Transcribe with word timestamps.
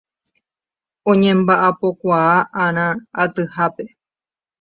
Oñembaʼapokuaaʼarã 1.11 2.85
atyhápe. 3.21 3.83